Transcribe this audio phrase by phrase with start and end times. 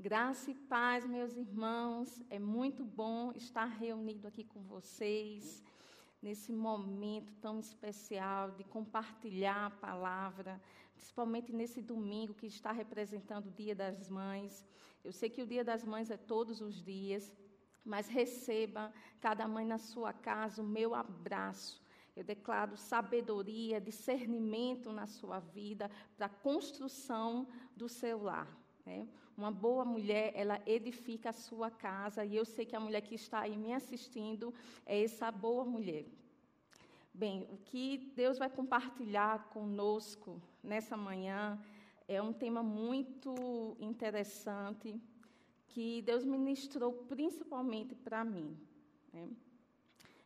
[0.00, 2.22] Graça e paz, meus irmãos.
[2.30, 5.60] É muito bom estar reunido aqui com vocês
[6.22, 10.62] nesse momento tão especial de compartilhar a palavra,
[10.94, 14.64] principalmente nesse domingo que está representando o Dia das Mães.
[15.02, 17.36] Eu sei que o Dia das Mães é todos os dias,
[17.84, 21.82] mas receba cada mãe na sua casa o meu abraço.
[22.14, 28.56] Eu declaro sabedoria, discernimento na sua vida para a construção do seu lar.
[28.86, 29.08] Né?
[29.38, 33.14] Uma boa mulher, ela edifica a sua casa, e eu sei que a mulher que
[33.14, 34.52] está aí me assistindo
[34.84, 36.06] é essa boa mulher.
[37.14, 41.56] Bem, o que Deus vai compartilhar conosco nessa manhã
[42.08, 45.00] é um tema muito interessante
[45.68, 48.58] que Deus ministrou principalmente para mim.
[49.12, 49.28] Né?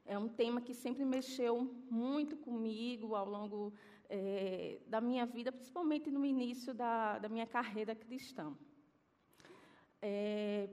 [0.07, 3.75] É um tema que sempre mexeu muito comigo ao longo
[4.09, 8.57] é, da minha vida, principalmente no início da, da minha carreira cristã.
[10.03, 10.69] É,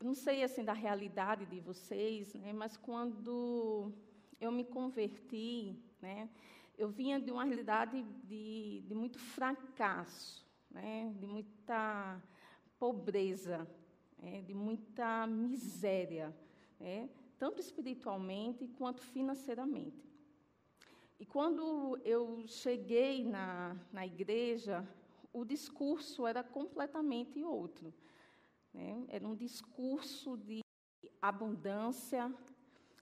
[0.00, 3.92] não sei assim da realidade de vocês, né, mas quando
[4.40, 6.30] eu me converti, né,
[6.78, 12.22] eu vinha de uma realidade de, de muito fracasso, né, de muita
[12.78, 13.68] pobreza,
[14.16, 16.32] né, de muita miséria.
[16.78, 20.08] Né, tanto espiritualmente quanto financeiramente.
[21.18, 24.86] E quando eu cheguei na, na igreja,
[25.32, 27.92] o discurso era completamente outro.
[28.78, 29.04] Né?
[29.08, 30.60] Era um discurso de
[31.20, 32.32] abundância,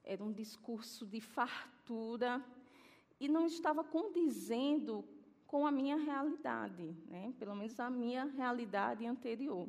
[0.03, 2.43] era um discurso de fartura,
[3.21, 5.05] e não estava condizendo
[5.47, 7.35] com a minha realidade, né?
[7.39, 9.69] pelo menos a minha realidade anterior.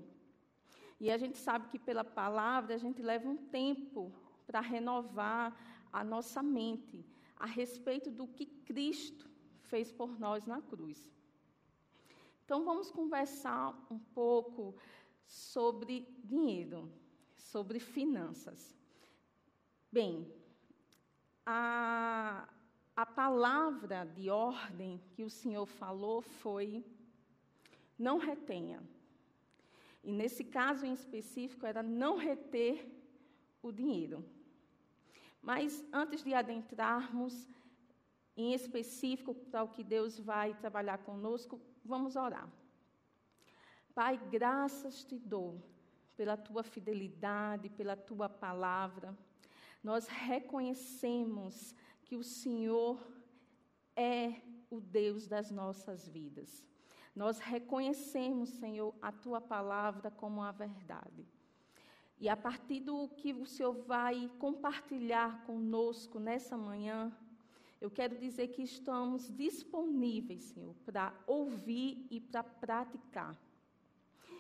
[1.00, 4.12] E a gente sabe que pela palavra a gente leva um tempo
[4.46, 5.56] para renovar
[5.92, 7.06] a nossa mente
[7.36, 9.30] a respeito do que Cristo
[9.62, 11.12] fez por nós na cruz.
[12.46, 14.74] Então vamos conversar um pouco
[15.28, 16.92] sobre dinheiro,
[17.36, 18.76] sobre finanças.
[19.92, 20.32] Bem,
[21.46, 22.48] a,
[22.96, 26.84] a palavra de ordem que o Senhor falou foi:
[27.98, 28.82] não retenha.
[30.04, 32.90] E nesse caso em específico era não reter
[33.62, 34.24] o dinheiro.
[35.42, 37.48] Mas antes de adentrarmos
[38.36, 42.48] em específico para o que Deus vai trabalhar conosco, vamos orar.
[43.98, 45.60] Pai, graças te dou
[46.16, 49.18] pela tua fidelidade, pela tua palavra.
[49.84, 53.04] Nós reconhecemos que o Senhor
[53.96, 56.64] é o Deus das nossas vidas.
[57.16, 61.26] Nós reconhecemos, Senhor, a tua palavra como a verdade.
[62.20, 67.12] E a partir do que o Senhor vai compartilhar conosco nessa manhã,
[67.82, 73.47] eu quero dizer que estamos disponíveis, Senhor, para ouvir e para praticar.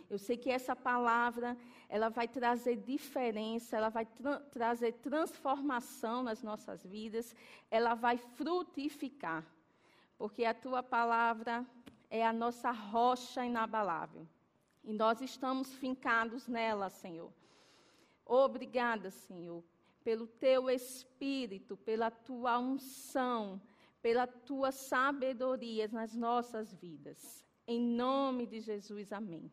[0.10, 1.58] Eu sei que essa palavra,
[1.90, 7.36] ela vai trazer diferença, ela vai tra trazer transformação nas nossas vidas,
[7.70, 9.46] ela vai frutificar.
[10.18, 11.66] Porque a tua palavra
[12.10, 14.28] é a nossa rocha inabalável.
[14.84, 17.32] E nós estamos fincados nela, Senhor.
[18.26, 19.64] Obrigada, Senhor,
[20.04, 23.62] pelo teu espírito, pela tua unção,
[24.02, 27.46] pela tua sabedoria nas nossas vidas.
[27.68, 29.52] Em nome de Jesus, amém.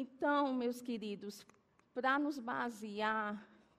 [0.00, 1.44] Então, meus queridos,
[1.92, 3.26] para nos basear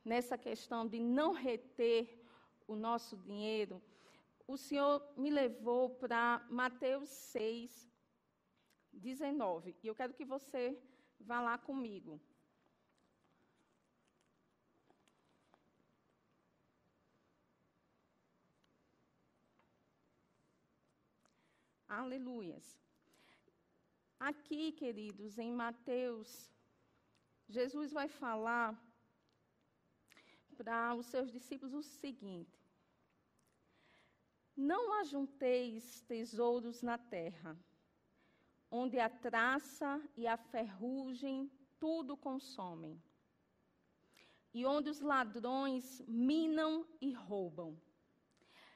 [0.03, 2.21] nessa questão de não reter
[2.67, 3.81] o nosso dinheiro,
[4.45, 7.89] o Senhor me levou para Mateus 6,
[8.91, 9.77] 19.
[9.81, 10.77] E eu quero que você
[11.21, 12.19] vá lá comigo.
[21.87, 22.88] Aleluias.
[24.19, 26.51] Aqui, queridos, em Mateus,
[27.47, 28.77] Jesus vai falar
[30.57, 32.59] para os seus discípulos o seguinte:
[34.57, 37.57] Não ajunteis tesouros na terra,
[38.69, 43.01] onde a traça e a ferrugem tudo consomem,
[44.53, 47.81] e onde os ladrões minam e roubam.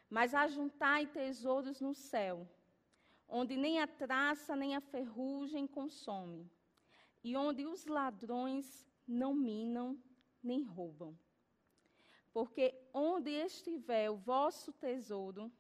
[0.10, 2.48] Mas ajuntai tesouros no céu,
[3.36, 6.48] onde nem a traça nem a ferrugem consome,
[7.24, 10.00] e onde os ladrões não minam
[10.42, 11.18] nem roubam.
[12.32, 15.52] Porque onde estiver o vosso tesouro,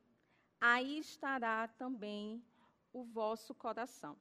[0.62, 2.46] aí estará também
[2.92, 4.16] o vosso coração.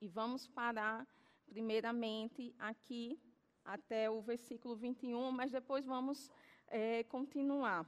[0.00, 1.06] E vamos parar,
[1.46, 3.20] primeiramente, aqui
[3.62, 6.30] até o versículo 21, mas depois vamos
[6.68, 7.86] é, continuar.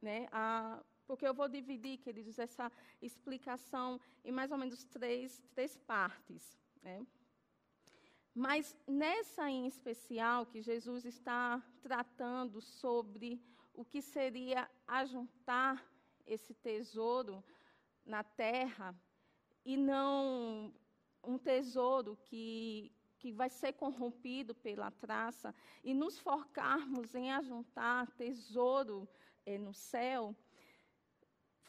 [0.00, 2.70] Né, a, porque eu vou dividir, queridos, essa
[3.00, 6.60] explicação em mais ou menos três, três partes.
[6.82, 7.06] Né?
[8.34, 15.82] Mas nessa em especial, que Jesus está tratando sobre o que seria ajuntar
[16.26, 17.42] esse tesouro
[18.04, 18.94] na terra
[19.64, 20.74] e não
[21.24, 29.08] um tesouro que, que vai ser corrompido pela traça e nos focarmos em ajuntar tesouro
[29.46, 30.36] eh, no céu,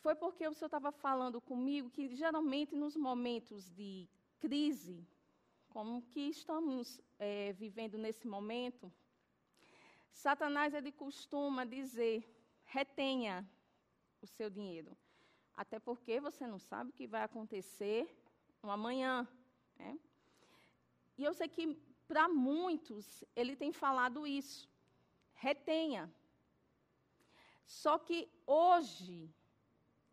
[0.01, 4.07] foi porque o Senhor estava falando comigo que geralmente nos momentos de
[4.39, 5.05] crise,
[5.69, 8.91] como que estamos é, vivendo nesse momento,
[10.11, 12.17] Satanás ele costuma dizer:
[12.63, 13.47] retenha
[14.21, 14.97] o seu dinheiro,
[15.55, 18.01] até porque você não sabe o que vai acontecer
[18.63, 19.27] no amanhã.
[19.77, 19.99] Né?
[21.17, 21.75] E eu sei que
[22.07, 24.69] para muitos ele tem falado isso,
[25.33, 26.11] retenha.
[27.65, 29.31] Só que hoje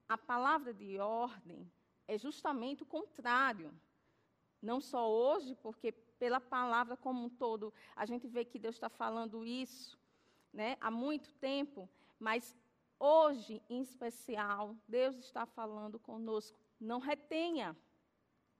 [0.08, 1.70] a palavra de ordem
[2.06, 3.72] é justamente o contrário.
[4.62, 8.88] Não só hoje, porque pela palavra como um todo, a gente vê que Deus está
[8.88, 9.98] falando isso
[10.52, 11.88] né, há muito tempo,
[12.18, 12.56] mas
[12.98, 16.58] hoje, em especial, Deus está falando conosco.
[16.80, 17.76] Não retenha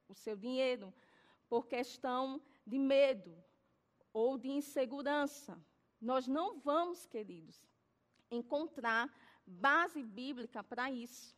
[0.09, 0.93] o seu dinheiro
[1.49, 3.37] por questão de medo
[4.13, 5.59] ou de insegurança.
[6.01, 7.67] Nós não vamos, queridos,
[8.31, 9.13] encontrar
[9.47, 11.36] base bíblica para isso.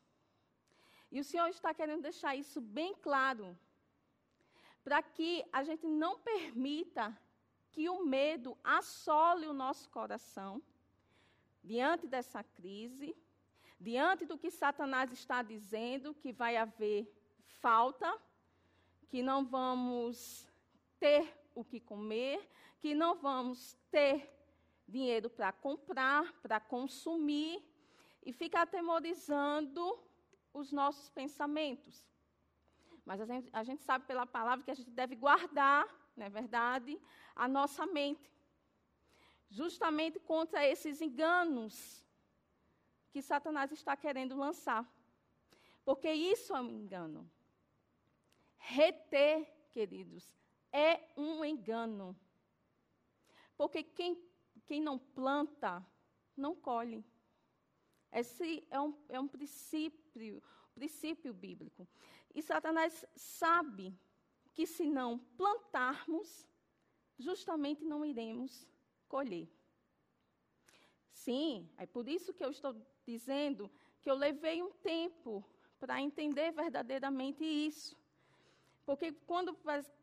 [1.11, 3.59] E o Senhor está querendo deixar isso bem claro
[4.85, 7.17] para que a gente não permita
[7.71, 10.63] que o medo assole o nosso coração
[11.63, 13.15] diante dessa crise,
[13.79, 17.13] diante do que Satanás está dizendo, que vai haver
[17.61, 18.19] falta,
[19.09, 20.49] que não vamos
[20.99, 22.49] ter o que comer,
[22.81, 24.31] que não vamos ter
[24.87, 27.63] dinheiro para comprar, para consumir,
[28.25, 29.99] e fica atemorizando
[30.53, 32.07] os nossos pensamentos.
[33.05, 35.87] Mas a gente, a gente sabe pela palavra que a gente deve guardar,
[36.17, 37.01] não é verdade,
[37.35, 38.31] a nossa mente.
[39.49, 42.05] Justamente contra esses enganos
[43.11, 44.87] que Satanás está querendo lançar.
[45.85, 47.31] Porque isso é um engano.
[48.59, 50.31] Reter, queridos,
[50.71, 52.15] é um engano.
[53.57, 54.23] Porque quem,
[54.67, 55.85] quem não planta,
[56.37, 57.03] não colhe.
[58.13, 60.43] Esse é um, é um princípio,
[60.75, 61.87] princípio bíblico.
[62.35, 63.95] E Satanás sabe
[64.55, 66.49] que se não plantarmos,
[67.19, 68.67] justamente não iremos
[69.09, 69.49] colher.
[71.13, 72.75] Sim, é por isso que eu estou
[73.05, 73.71] dizendo
[74.01, 75.45] que eu levei um tempo
[75.79, 77.97] para entender verdadeiramente isso.
[78.85, 79.57] Porque quando,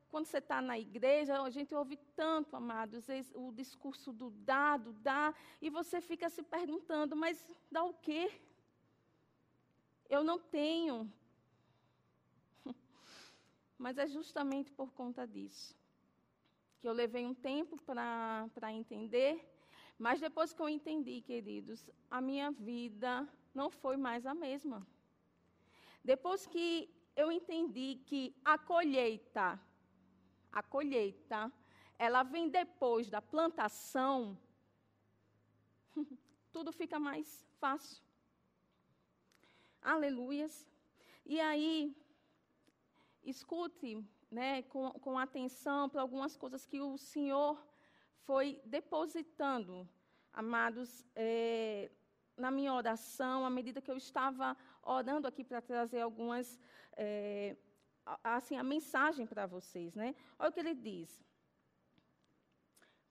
[0.10, 4.94] quando você está na igreja, a gente ouve tanto, amados, o discurso do dá, do
[4.94, 7.38] dá, e você fica se perguntando, mas
[7.72, 8.32] dá o quê?
[10.10, 11.12] Eu não tenho
[13.78, 15.76] mas é justamente por conta disso
[16.86, 19.44] que eu levei um tempo para entender,
[19.98, 24.86] mas depois que eu entendi, queridos, a minha vida não foi mais a mesma.
[26.04, 29.60] Depois que eu entendi que a colheita,
[30.56, 31.52] a colheita,
[32.00, 34.38] ela vem depois da plantação,
[36.54, 38.02] tudo fica mais fácil.
[39.82, 40.66] Aleluias.
[41.26, 41.94] E aí,
[43.22, 47.62] escute né, com, com atenção para algumas coisas que o Senhor
[48.24, 49.88] foi depositando,
[50.34, 51.92] amados, é,
[52.38, 56.60] na minha oração, à medida que eu estava orando aqui para trazer algumas,
[56.94, 57.56] é,
[58.24, 60.16] assim, a mensagem para vocês, né?
[60.38, 61.24] Olha o que ele diz.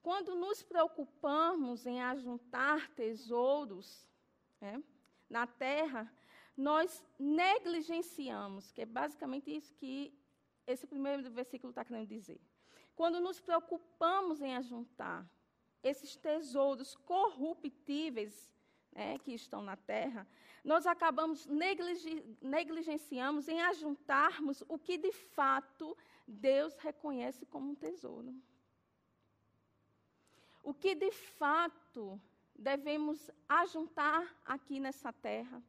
[0.02, 4.06] Quando nos preocupamos em ajuntar tesouros
[4.60, 4.82] né,
[5.28, 6.12] na terra,
[6.56, 10.16] nós negligenciamos, que é basicamente isso que
[10.66, 12.40] esse primeiro versículo está querendo dizer.
[12.94, 15.28] Quando nos preocupamos em ajuntar
[15.82, 18.50] esses tesouros corruptíveis
[18.94, 20.26] né, que estão na terra,
[20.64, 25.96] nós acabamos negligenciando negligenciamos em ajuntarmos o que de fato
[26.26, 28.34] Deus reconhece como um tesouro.
[30.62, 32.20] O que de fato
[32.54, 35.62] devemos ajuntar aqui nessa terra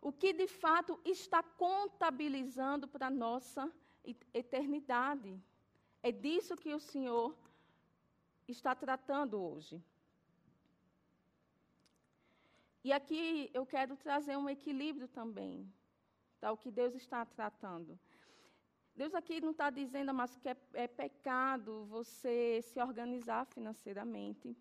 [0.00, 3.70] o que de fato está contabilizando para a nossa
[4.32, 5.40] eternidade.
[6.02, 7.36] É disso que o Senhor
[8.46, 9.82] está tratando hoje.
[12.84, 15.72] E aqui eu quero trazer um equilíbrio também,
[16.40, 16.52] tá?
[16.52, 17.98] o que Deus está tratando.
[18.94, 24.56] Deus aqui não está dizendo, mas que é, é pecado você se organizar financeiramente.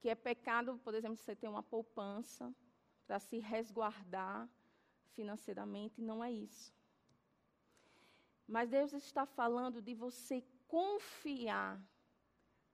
[0.00, 2.54] Que é pecado, por exemplo, você ter uma poupança
[3.06, 4.48] para se resguardar
[5.12, 6.72] financeiramente, não é isso.
[8.46, 11.82] Mas Deus está falando de você confiar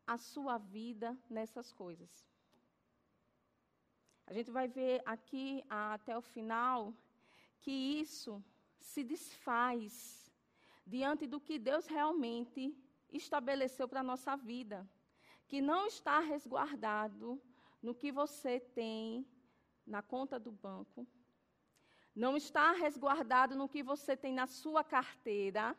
[0.06, 2.33] a sua vida nessas coisas.
[4.26, 6.94] A gente vai ver aqui até o final
[7.60, 8.42] que isso
[8.78, 10.32] se desfaz
[10.86, 12.74] diante do que Deus realmente
[13.10, 14.88] estabeleceu para a nossa vida,
[15.46, 17.40] que não está resguardado
[17.82, 19.26] no que você tem
[19.86, 21.06] na conta do banco,
[22.14, 25.76] não está resguardado no que você tem na sua carteira,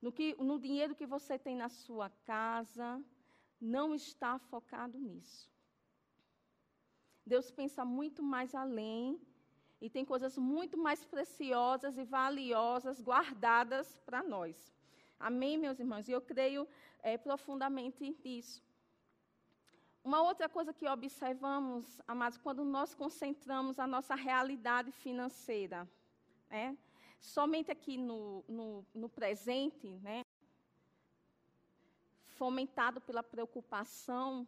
[0.00, 3.02] no, que, no dinheiro que você tem na sua casa,
[3.60, 5.50] não está focado nisso.
[7.28, 9.20] Deus pensa muito mais além
[9.80, 14.56] e tem coisas muito mais preciosas e valiosas guardadas para nós.
[15.20, 16.08] Amém, meus irmãos?
[16.08, 16.66] E eu creio
[17.02, 18.62] é, profundamente nisso.
[20.02, 25.88] Uma outra coisa que observamos, amados, quando nós concentramos a nossa realidade financeira,
[26.48, 26.76] né?
[27.20, 30.24] somente aqui no, no, no presente, né?
[32.38, 34.46] fomentado pela preocupação,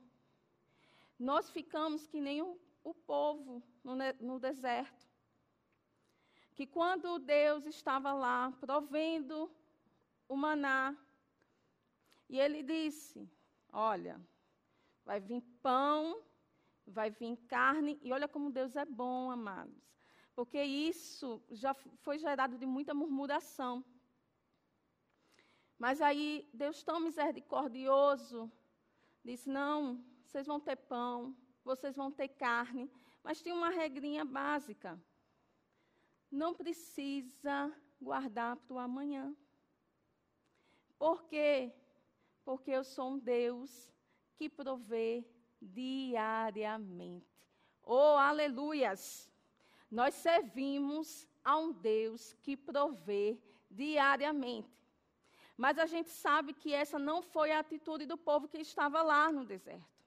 [1.18, 5.08] nós ficamos que nem o, o povo no, deserto.
[6.54, 9.50] Que quando Deus estava lá provendo
[10.28, 10.96] o maná,
[12.28, 13.28] e ele disse:
[13.72, 14.20] Olha,
[15.04, 16.22] Vai vir pão,
[16.86, 19.74] vai vir carne, e olha como Deus é bom, amados.
[20.36, 23.84] Porque isso já foi gerado de muita murmuração.
[25.76, 28.50] Mas aí Deus tão misericordioso
[29.24, 32.90] disse: "Não, vocês vão ter pão, vocês vão ter carne,
[33.22, 35.00] mas tem uma regrinha básica.
[36.30, 39.34] Não precisa guardar para o amanhã.
[40.98, 41.72] Por quê?
[42.44, 43.92] Porque eu sou um Deus
[44.36, 45.24] que provê
[45.60, 47.26] diariamente.
[47.82, 49.30] Oh, aleluias!
[49.90, 53.38] Nós servimos a um Deus que provê
[53.70, 54.70] diariamente.
[55.56, 59.30] Mas a gente sabe que essa não foi a atitude do povo que estava lá
[59.30, 59.99] no deserto.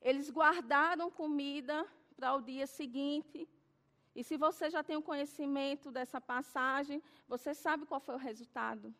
[0.00, 3.48] Eles guardaram comida para o dia seguinte.
[4.14, 8.94] E se você já tem o conhecimento dessa passagem, você sabe qual foi o resultado.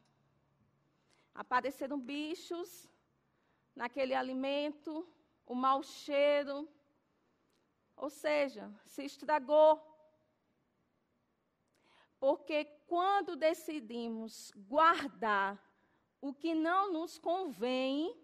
[1.35, 2.89] Apareceram bichos
[3.75, 5.09] naquele alimento,
[5.47, 6.69] o mau cheiro,
[7.97, 9.81] ou seja, se estragou.
[12.19, 15.59] Porque quando decidimos guardar
[16.21, 18.15] o que não nos convém,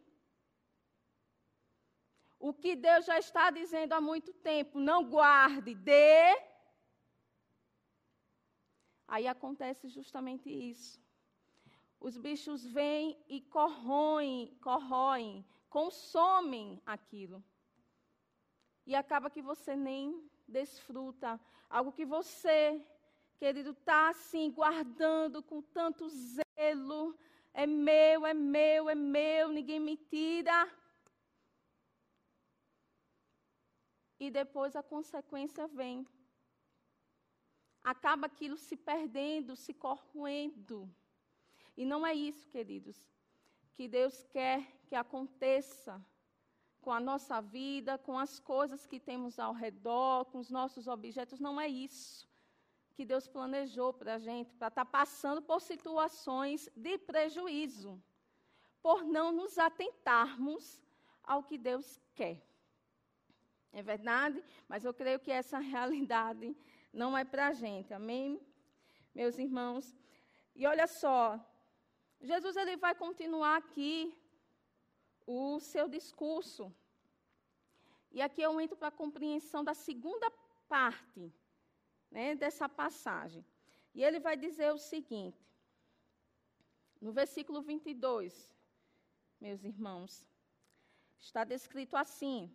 [2.49, 6.37] o que Deus já está dizendo há muito tempo, não guarde, dê.
[9.09, 11.01] Aí acontece justamente isso.
[11.99, 17.43] Os bichos vêm e corroem, corroem, consomem aquilo.
[18.87, 22.81] E acaba que você nem desfruta algo que você,
[23.39, 27.19] querido, está assim guardando com tanto zelo.
[27.53, 30.71] É meu, é meu, é meu, ninguém me tira.
[34.19, 36.07] E depois a consequência vem.
[37.83, 40.91] Acaba aquilo se perdendo, se corroendo.
[41.77, 42.97] E não é isso, queridos,
[43.75, 46.05] que Deus quer que aconteça
[46.81, 51.41] com a nossa vida, com as coisas que temos ao redor, com os nossos objetos.
[51.41, 52.27] Não é isso
[52.97, 58.03] que Deus planejou para a gente, para estar tá passando por situações de prejuízo,
[58.81, 60.81] por não nos atentarmos
[61.23, 62.43] ao que Deus quer.
[63.79, 64.43] É verdade?
[64.71, 66.57] Mas eu creio que essa realidade
[67.01, 67.93] não é para a gente.
[67.93, 68.41] Amém?
[69.15, 69.95] Meus irmãos.
[70.55, 71.21] E olha só,
[72.31, 73.93] Jesus ele vai continuar aqui
[75.27, 76.65] o seu discurso.
[78.11, 80.31] E aqui eu entro para a compreensão da segunda
[80.75, 81.31] parte
[82.11, 83.45] né, dessa passagem.
[83.95, 85.47] E ele vai dizer o seguinte,
[86.99, 88.51] no versículo 22,
[89.39, 90.27] meus irmãos,
[91.19, 92.51] está descrito assim: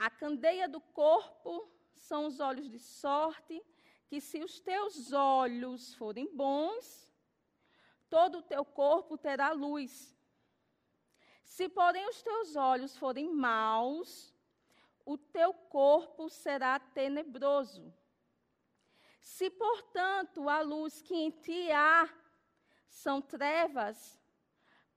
[0.00, 3.62] A candeia do corpo são os olhos de sorte,
[4.06, 7.12] que se os teus olhos forem bons,
[8.08, 10.16] todo o teu corpo terá luz.
[11.44, 14.34] Se, porém, os teus olhos forem maus,
[15.04, 17.92] o teu corpo será tenebroso.
[19.20, 22.08] Se, portanto, a luz que em ti há
[22.88, 24.18] são trevas,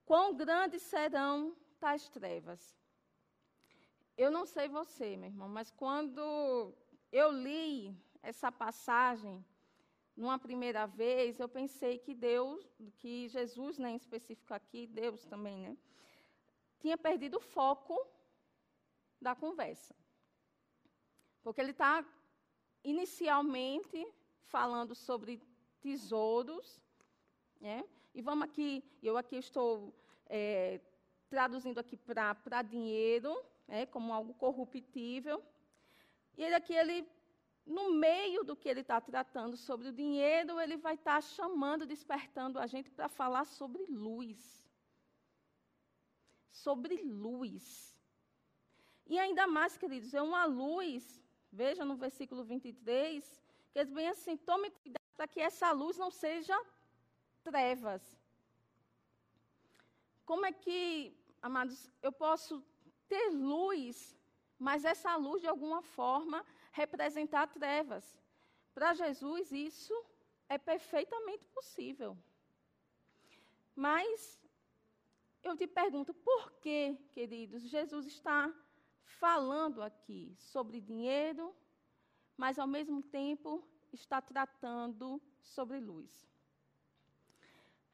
[0.06, 2.82] quão grandes serão tais trevas?
[4.18, 6.74] Eu não sei você, meu irmão, mas quando
[7.12, 9.44] eu li essa passagem,
[10.16, 12.64] numa primeira vez, eu pensei que Deus,
[12.98, 15.78] que Jesus, né, em específico aqui, Deus também, né,
[16.80, 18.06] tinha perdido o foco
[19.20, 19.96] da conversa.
[21.42, 22.06] Porque ele está
[22.84, 24.06] inicialmente
[24.44, 25.42] falando sobre
[25.82, 26.82] tesouros.
[27.60, 27.84] Né?
[28.14, 29.94] E vamos aqui, eu aqui estou
[30.28, 30.80] é,
[31.30, 35.44] traduzindo aqui para dinheiro, né, como algo corruptível.
[36.38, 37.08] E ele aqui, ele,
[37.66, 41.86] no meio do que ele está tratando sobre o dinheiro, ele vai estar tá chamando,
[41.86, 44.70] despertando a gente para falar sobre luz.
[46.52, 47.94] Sobre luz.
[49.06, 53.42] E ainda mais, queridos, é uma luz, veja no versículo 23,
[53.72, 56.58] que eles bem assim, tome cuidado para que essa luz não seja
[57.44, 58.02] trevas.
[60.26, 62.64] Como é que, amados, eu posso
[63.08, 64.18] ter luz,
[64.58, 68.18] mas essa luz de alguma forma representar trevas?
[68.74, 69.94] Para Jesus isso
[70.50, 72.18] é perfeitamente possível.
[73.76, 74.42] Mas
[75.44, 78.54] eu te pergunto, por que, queridos, Jesus está
[79.04, 81.56] falando aqui sobre dinheiro,
[82.38, 86.33] mas ao mesmo tempo está tratando sobre luz.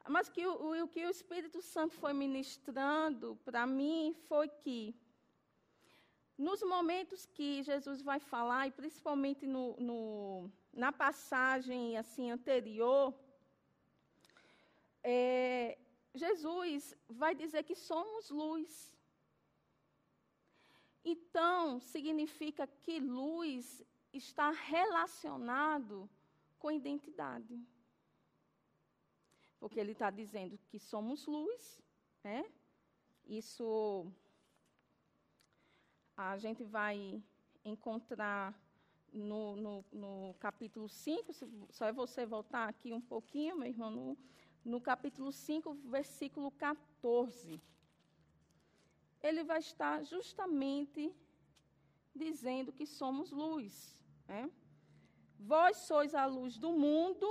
[0.08, 4.94] Mas que o, o que o Espírito Santo foi ministrando para mim foi que,
[6.36, 13.14] nos momentos que Jesus vai falar, e principalmente no, no, na passagem assim anterior,
[15.02, 15.78] é,
[16.14, 18.90] Jesus vai dizer que somos luz.
[21.04, 26.08] Então, significa que luz está relacionado
[26.58, 27.58] com identidade.
[29.60, 31.80] Porque ele está dizendo que somos luz,
[32.24, 32.44] né?
[33.26, 34.10] Isso
[36.16, 37.22] a gente vai
[37.64, 38.58] encontrar
[39.12, 41.32] no, no, no, capítulo 5,
[41.70, 44.18] só é você voltar aqui um pouquinho, meu irmão, no,
[44.64, 47.60] no capítulo 5, versículo 14
[49.22, 51.14] ele vai estar justamente
[52.14, 53.96] dizendo que somos luz.
[54.26, 54.50] Né?
[55.38, 57.26] Vós sois a luz do mundo.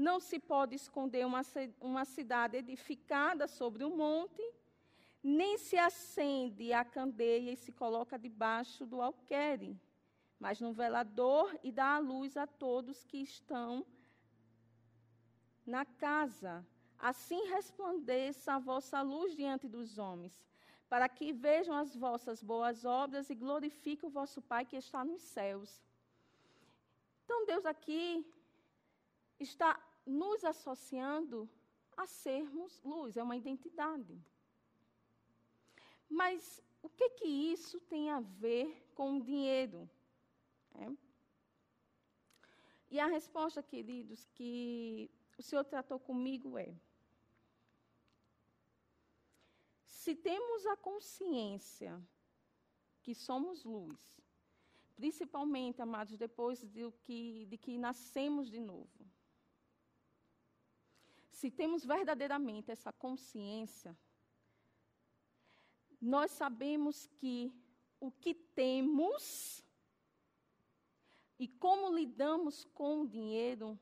[0.00, 1.42] Não se pode esconder uma,
[1.78, 4.42] uma cidade edificada sobre um monte,
[5.22, 9.78] nem se acende a candeia e se coloca debaixo do alqueire,
[10.38, 13.84] mas no velador e dá a luz a todos que estão
[15.66, 16.66] na casa.
[16.98, 20.42] Assim resplandeça a vossa luz diante dos homens,
[20.88, 25.20] para que vejam as vossas boas obras e glorifiquem o vosso Pai que está nos
[25.20, 25.84] céus.
[27.22, 28.26] Então, Deus aqui
[29.38, 31.48] está nos associando
[31.96, 34.18] a sermos luz, é uma identidade.
[36.08, 39.88] Mas o que que isso tem a ver com o dinheiro?
[40.74, 40.90] É?
[42.90, 46.74] E a resposta, queridos, que o Senhor tratou comigo é:
[49.84, 52.02] Se temos a consciência
[53.02, 54.00] que somos luz,
[54.96, 59.06] principalmente, amados, depois de que, de que nascemos de novo,
[61.40, 63.96] se temos verdadeiramente essa consciência,
[65.98, 67.50] nós sabemos que
[67.98, 69.64] o que temos
[71.38, 73.80] e como lidamos com o dinheiro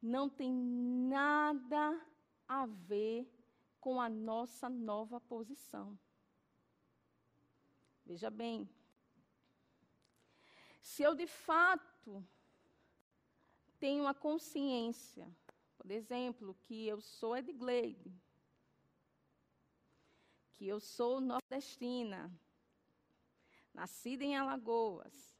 [0.00, 2.00] não tem nada
[2.48, 3.30] a ver
[3.78, 5.98] com a nossa nova posição.
[8.06, 8.66] Veja bem,
[10.80, 12.26] se eu de fato
[13.78, 15.30] tenho a consciência,
[15.84, 18.10] por exemplo, que eu sou Edgleide,
[20.54, 22.32] que eu sou nordestina,
[23.74, 25.36] nascida em Alagoas,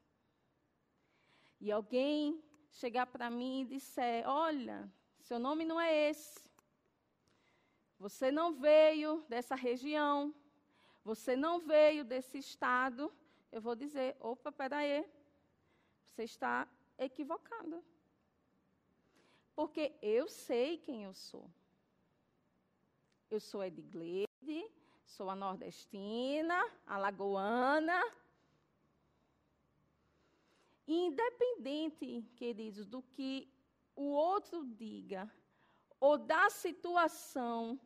[1.59, 4.87] e alguém chegar para mim e disser: Olha,
[5.19, 6.47] seu nome não é esse,
[7.97, 10.31] você não veio dessa região,
[11.03, 13.11] você não veio desse estado.
[13.51, 15.09] Eu vou dizer: opa, peraí,
[16.11, 16.67] você está
[16.99, 17.83] equivocada.
[19.55, 21.49] Porque eu sei quem eu sou.
[23.31, 24.71] Eu sou Edglede,
[25.05, 27.99] sou a nordestina, alagoana.
[30.87, 33.49] Independente, queridos, do que
[33.95, 35.31] o outro diga,
[35.99, 37.79] ou da situação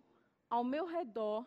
[0.49, 1.45] ao meu redor,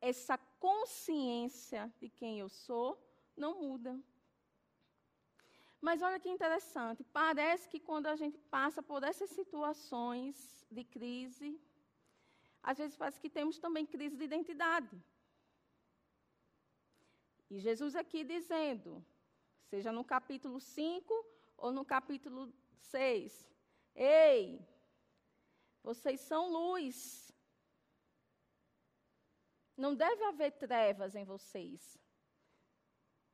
[0.00, 2.98] essa consciência de quem eu sou
[3.36, 4.00] não muda.
[5.80, 11.60] Mas olha que interessante, parece que quando a gente passa por essas situações de crise,
[12.62, 15.00] às vezes parece que temos também crise de identidade.
[17.48, 19.04] E Jesus aqui dizendo,
[19.70, 23.48] seja no capítulo 5 ou no capítulo 6,
[23.94, 24.60] ei,
[25.82, 27.32] vocês são luz.
[29.76, 31.96] Não deve haver trevas em vocês.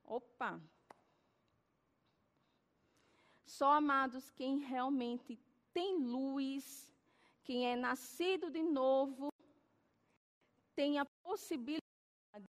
[0.04, 0.60] Opa!
[3.56, 5.38] Só amados quem realmente
[5.72, 6.64] tem luz,
[7.44, 9.28] quem é nascido de novo,
[10.74, 12.48] tem a possibilidade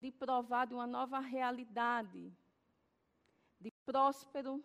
[0.00, 2.32] de provar de uma nova realidade,
[3.60, 4.64] de próspero,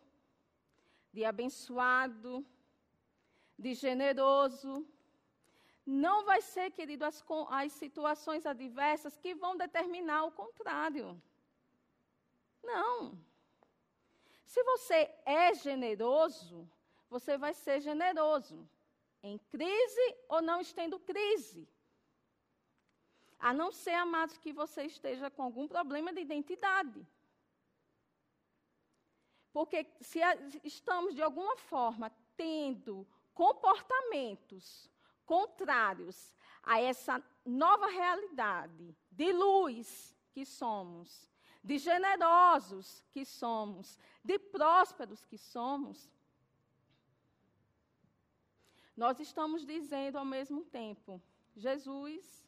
[1.11, 2.45] de abençoado,
[3.59, 4.87] de generoso.
[5.85, 11.21] Não vai ser, querido, as, as situações adversas que vão determinar o contrário.
[12.63, 12.97] Não.
[14.53, 16.69] Se você é generoso,
[17.09, 18.69] você vai ser generoso.
[19.23, 21.67] Em crise ou não estendo crise.
[23.39, 27.03] A não ser, amados, que você esteja com algum problema de identidade.
[29.51, 30.19] Porque se
[30.63, 34.87] estamos, de alguma forma, tendo comportamentos
[35.25, 41.32] contrários a essa nova realidade de luz que somos,
[41.63, 46.09] de generosos que somos, de prósperos que somos,
[48.95, 51.21] nós estamos dizendo ao mesmo tempo:
[51.55, 52.45] Jesus,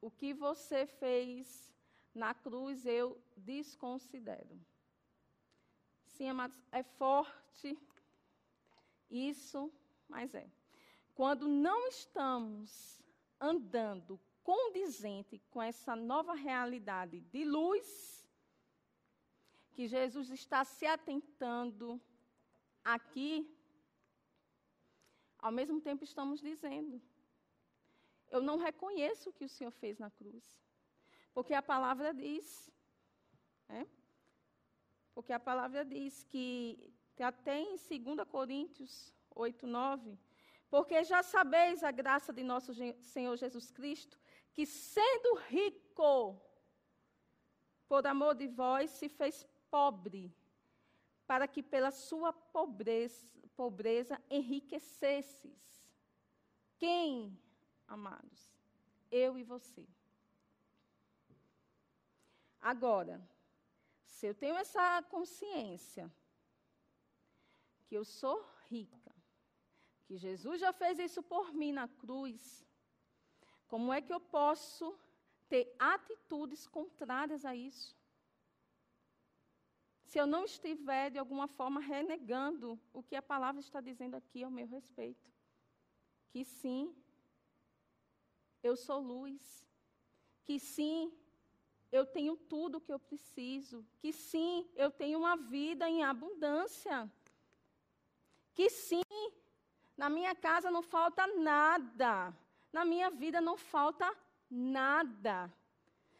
[0.00, 1.74] o que você fez
[2.14, 4.58] na cruz eu desconsidero.
[6.06, 7.78] Sim, amados, é forte
[9.10, 9.72] isso,
[10.08, 10.48] mas é.
[11.14, 13.00] Quando não estamos
[13.40, 14.18] andando
[14.48, 17.88] condizente com essa nova realidade de luz,
[19.74, 22.00] que Jesus está se atentando
[22.82, 23.32] aqui,
[25.38, 26.96] ao mesmo tempo estamos dizendo:
[28.30, 30.44] eu não reconheço o que o Senhor fez na cruz.
[31.34, 32.70] Porque a palavra diz,
[33.68, 33.86] né?
[35.14, 36.42] porque a palavra diz que,
[37.20, 40.18] até em 2 Coríntios 8, 9,
[40.70, 44.18] porque já sabeis a graça de nosso Senhor Jesus Cristo,
[44.52, 46.40] que sendo rico,
[47.86, 50.34] por amor de vós, se fez pobre,
[51.26, 55.58] para que pela sua pobreza, pobreza enriquecesses.
[56.76, 57.38] Quem
[57.88, 58.54] amados.
[59.10, 59.88] Eu e você.
[62.60, 63.26] Agora,
[64.04, 66.12] se eu tenho essa consciência
[67.86, 69.14] que eu sou rica,
[70.04, 72.66] que Jesus já fez isso por mim na cruz,
[73.68, 74.98] como é que eu posso
[75.48, 77.96] ter atitudes contrárias a isso?
[80.08, 84.42] Se eu não estiver, de alguma forma, renegando o que a palavra está dizendo aqui
[84.42, 85.30] ao meu respeito.
[86.30, 86.96] Que sim,
[88.62, 89.66] eu sou luz.
[90.44, 91.12] Que sim,
[91.92, 93.84] eu tenho tudo o que eu preciso.
[93.98, 97.10] Que sim, eu tenho uma vida em abundância.
[98.54, 99.02] Que sim,
[99.94, 102.34] na minha casa não falta nada.
[102.72, 104.08] Na minha vida não falta
[104.50, 105.52] nada.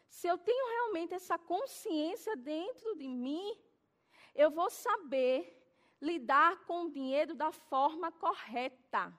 [0.07, 3.55] Se eu tenho realmente essa consciência dentro de mim,
[4.33, 5.55] eu vou saber
[6.01, 9.13] lidar com o dinheiro da forma correta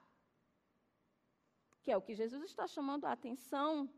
[1.81, 3.89] que é o que Jesus está chamando a atenção.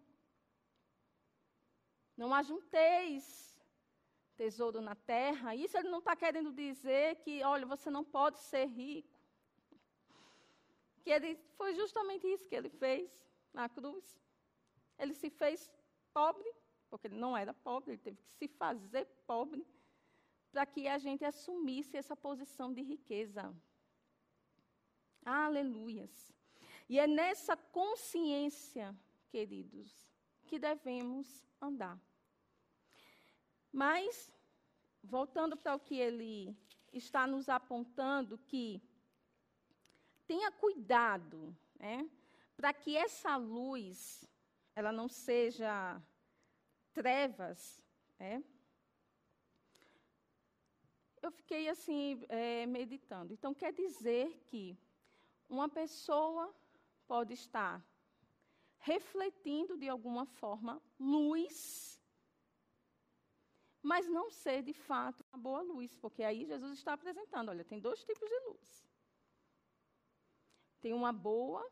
[2.15, 3.61] Não ajunteis
[4.35, 5.55] tesouro na terra.
[5.55, 9.12] Isso ele não está querendo dizer que, olha, você não pode ser rico.
[11.03, 13.11] Que ele foi justamente isso que ele fez
[13.53, 14.19] na cruz.
[14.97, 15.71] Ele se fez
[16.13, 16.49] pobre,
[16.89, 19.65] porque ele não era pobre, ele teve que se fazer pobre
[20.51, 23.53] para que a gente assumisse essa posição de riqueza.
[25.25, 26.31] Aleluias.
[26.87, 28.95] E é nessa consciência,
[29.29, 29.91] queridos,
[30.45, 31.99] que devemos andar.
[33.71, 34.31] Mas,
[35.03, 36.55] voltando para o que ele
[36.91, 38.79] está nos apontando, que
[40.33, 42.09] tenha cuidado, né,
[42.57, 44.27] para que essa luz,
[44.75, 46.01] ela não seja
[46.91, 47.59] trevas,
[48.17, 48.43] né?
[51.21, 53.31] Eu fiquei assim, é, meditando.
[53.31, 54.75] Então, quer dizer que
[55.47, 56.51] uma pessoa
[57.07, 57.85] pode estar
[58.79, 62.01] refletindo de alguma forma luz,
[63.83, 67.79] mas não ser de fato uma boa luz, porque aí Jesus está apresentando: olha, tem
[67.79, 68.92] dois tipos de luz.
[70.83, 71.63] Tem uma boa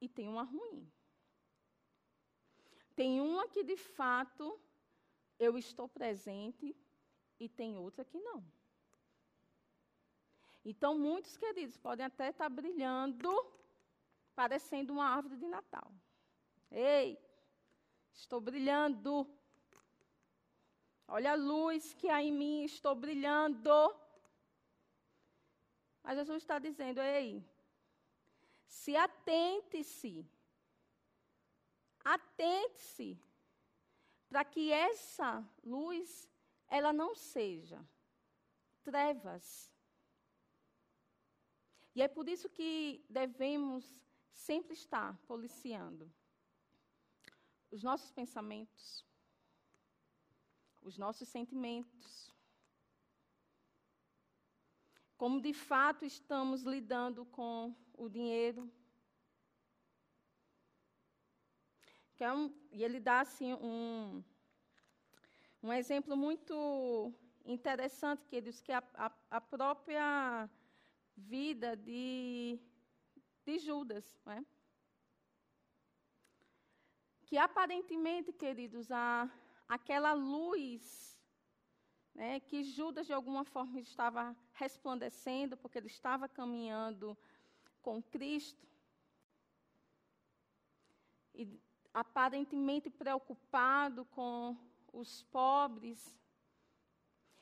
[0.00, 0.90] e tem uma ruim.
[3.00, 4.58] Tem uma que de fato
[5.38, 6.74] eu estou presente
[7.38, 8.42] e tem outra que não.
[10.64, 13.30] Então, muitos queridos podem até estar brilhando
[14.34, 15.90] parecendo uma árvore de Natal.
[16.70, 17.18] Ei,
[18.12, 19.12] estou brilhando.
[21.08, 23.70] Olha a luz que há em mim, estou brilhando.
[26.02, 27.44] Mas Jesus está dizendo: ei,
[28.66, 30.26] se atente-se,
[32.04, 33.18] atente-se,
[34.28, 36.28] para que essa luz,
[36.68, 37.84] ela não seja
[38.82, 39.72] trevas.
[41.94, 43.84] E é por isso que devemos
[44.32, 46.12] sempre estar policiando
[47.70, 49.04] os nossos pensamentos,
[50.82, 52.30] os nossos sentimentos,
[55.16, 58.70] como de fato estamos lidando com o dinheiro.
[62.18, 64.24] É um, e ele dá assim um,
[65.62, 67.12] um exemplo muito
[67.44, 70.48] interessante, que ele diz que a, a, a própria
[71.16, 72.58] vida de,
[73.44, 74.44] de Judas, não é?
[77.26, 79.28] que aparentemente, queridos, a,
[79.68, 81.18] aquela luz
[82.14, 87.18] né, que Judas de alguma forma estava resplandecendo, porque ele estava caminhando
[87.86, 88.66] com Cristo,
[91.32, 91.42] e
[91.94, 94.56] aparentemente preocupado com
[94.92, 96.00] os pobres,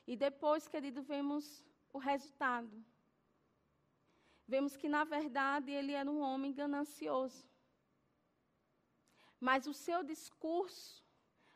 [0.05, 1.45] e depois, querido, vemos
[1.91, 2.75] o resultado.
[4.47, 7.43] Vemos que, na verdade, ele era um homem ganancioso.
[9.39, 11.03] Mas o seu discurso,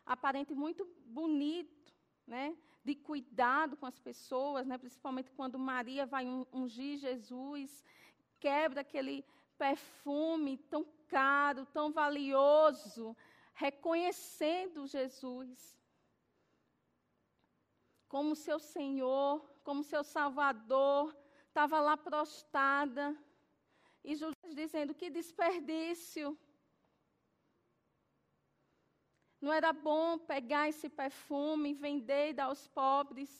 [0.03, 1.93] aparente muito bonito,
[2.25, 2.57] né?
[2.83, 4.77] de cuidado com as pessoas, né?
[4.79, 7.83] principalmente quando Maria vai ungir Jesus,
[8.39, 9.25] quebra aquele
[9.57, 13.15] perfume tão caro, tão valioso,
[13.53, 15.79] reconhecendo Jesus
[18.09, 21.15] como seu Senhor, como seu Salvador,
[21.47, 23.05] estava lá prostrada.
[24.03, 26.37] E Jesus dizendo: que desperdício.
[29.39, 33.31] Não era bom pegar esse perfume, vender e dar aos pobres.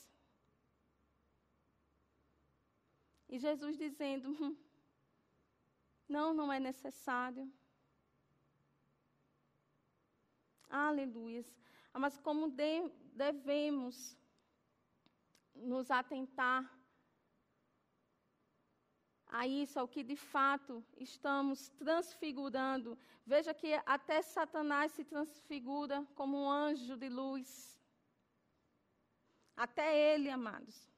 [3.28, 4.56] E Jesus dizendo: hum,
[6.16, 7.44] Não, não é necessário.
[10.68, 11.44] Aleluia.
[11.92, 14.16] Mas como de, devemos
[15.54, 16.60] nos atentar
[19.28, 22.98] a isso, ao que de fato estamos transfigurando.
[23.24, 27.80] Veja que até Satanás se transfigura como um anjo de luz.
[29.56, 30.90] Até ele, amados.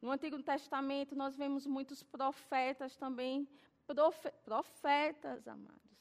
[0.00, 3.46] No Antigo Testamento, nós vemos muitos profetas também,
[4.44, 5.92] profetas, amados,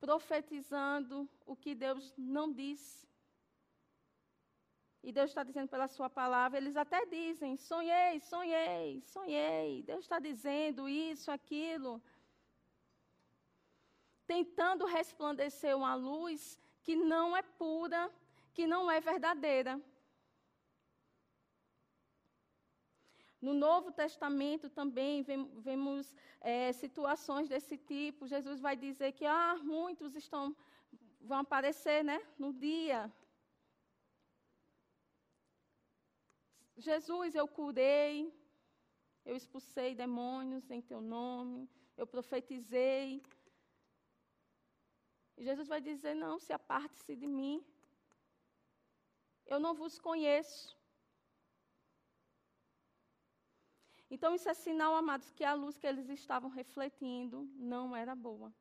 [0.00, 3.06] profetizando o que Deus não disse.
[5.02, 9.82] E Deus está dizendo pela sua palavra, eles até dizem: sonhei, sonhei, sonhei.
[9.82, 12.02] Deus está dizendo isso, aquilo.
[14.26, 18.10] Tentando resplandecer uma luz que não é pura,
[18.52, 19.80] que não é verdadeira.
[23.40, 25.24] No Novo Testamento também
[25.68, 28.26] vemos é, situações desse tipo.
[28.26, 30.56] Jesus vai dizer que ah, muitos estão,
[31.20, 33.12] vão aparecer né, no dia
[36.78, 38.32] Jesus, eu curei,
[39.24, 43.20] eu expulsei demônios em teu nome, eu profetizei.
[45.36, 47.64] E Jesus vai dizer: Não, se aparte-se de mim,
[49.44, 50.77] eu não vos conheço.
[54.10, 58.52] Então, isso é sinal, amados, que a luz que eles estavam refletindo não era boa.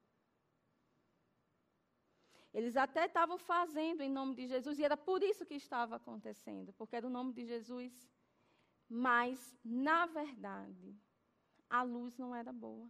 [2.53, 6.73] Eles até estavam fazendo em nome de Jesus, e era por isso que estava acontecendo,
[6.73, 7.93] porque era o nome de Jesus.
[8.89, 10.95] Mas, na verdade,
[11.69, 12.89] a luz não era boa.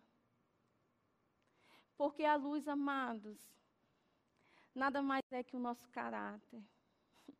[1.98, 3.40] Porque a luz, amados,
[4.74, 6.64] nada mais é que o nosso caráter,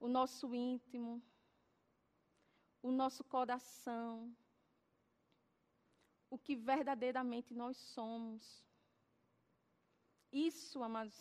[0.00, 1.22] o nosso íntimo,
[2.86, 4.30] o nosso coração,
[6.28, 8.42] o que verdadeiramente nós somos.
[10.30, 11.16] Isso, amados,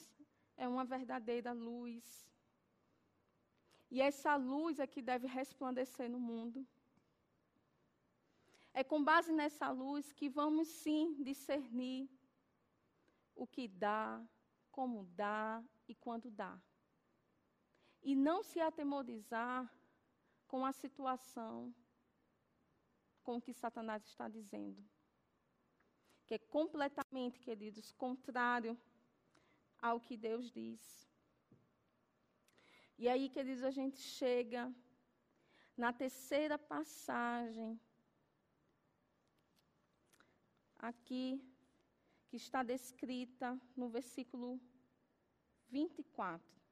[0.57, 2.03] é uma verdadeira luz.
[3.89, 6.67] E essa luz é que deve resplandecer no mundo.
[8.73, 12.09] É com base nessa luz que vamos sim discernir
[13.33, 14.21] o que dá,
[14.69, 16.61] como dá e quando dá.
[18.01, 19.71] E não se atemorizar
[20.53, 21.73] com a situação,
[23.23, 24.87] com o que Satanás está dizendo.
[26.27, 28.79] Que é completamente, queridos, contrário
[29.81, 31.09] ao que Deus diz.
[32.99, 34.71] E aí, queridos, a gente chega
[35.75, 37.81] na terceira passagem,
[40.77, 41.43] aqui,
[42.27, 44.61] que está descrita no versículo
[45.67, 46.62] 24.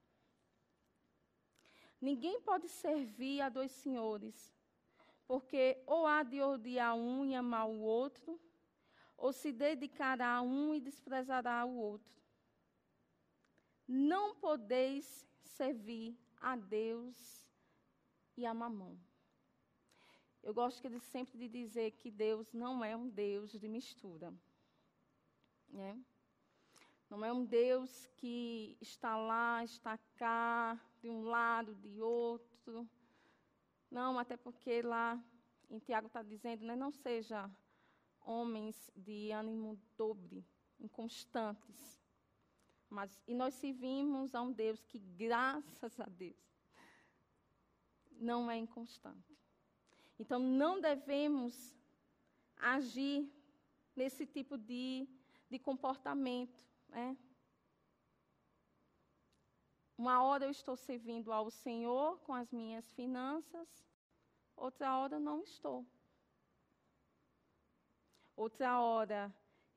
[2.02, 4.52] Ninguém pode servir a dois senhores,
[5.28, 8.42] porque ou há de odiar um e amar o outro,
[9.16, 12.20] ou se dedicará a um e desprezará o outro.
[13.88, 17.48] Não podeis servir a Deus
[18.36, 18.98] e a mamão.
[20.42, 24.34] Eu gosto de, sempre de dizer que Deus não é um Deus de mistura.
[25.70, 26.04] Né?
[27.08, 32.88] Não é um Deus que está lá, está cá, de um lado, de outro.
[33.90, 35.22] Não, até porque lá
[35.70, 37.50] em Tiago está dizendo, né, não seja
[38.22, 40.46] homens de ânimo dobre,
[40.80, 42.00] inconstantes.
[42.90, 46.36] Mas, e nós servimos a um Deus que, graças a Deus,
[48.12, 49.38] não é inconstante.
[50.20, 51.76] Então, não devemos
[52.58, 53.28] agir
[53.96, 55.08] nesse tipo de,
[55.50, 56.64] de comportamento.
[56.90, 57.18] Né?
[60.02, 63.70] Uma hora eu estou servindo ao Senhor com as minhas finanças,
[64.56, 65.86] outra hora não estou.
[68.36, 69.32] Outra hora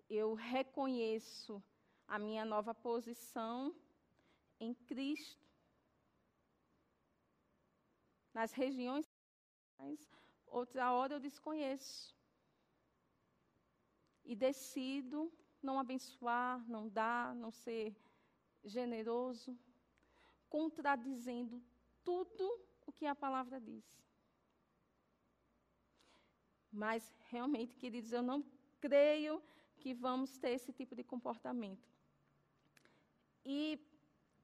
[0.09, 1.63] eu reconheço
[2.09, 3.77] a minha nova posição
[4.59, 5.47] em Cristo.
[8.33, 9.07] Nas regiões,
[10.47, 12.17] outra hora eu desconheço.
[14.25, 15.31] E decido
[15.63, 17.95] não abençoar, não dar, não ser
[18.65, 19.55] generoso,
[20.55, 21.61] contradizendo
[22.05, 22.47] tudo
[22.87, 23.85] o que a palavra diz.
[26.71, 28.39] Mas, realmente, queridos, eu não
[28.81, 29.43] creio
[29.81, 31.89] que vamos ter esse tipo de comportamento.
[33.45, 33.81] E,